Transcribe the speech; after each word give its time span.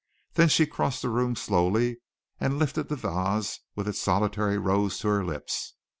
Then 0.33 0.49
she 0.49 0.65
crossed 0.65 1.03
the 1.03 1.11
room 1.11 1.35
slowly, 1.35 1.97
and 2.39 2.57
lifted 2.57 2.89
the 2.89 2.95
vase 2.95 3.59
with 3.75 3.87
its 3.87 4.01
solitary 4.01 4.57
rose 4.57 4.97
to 4.97 5.09
her 5.09 5.23
lips. 5.23 5.75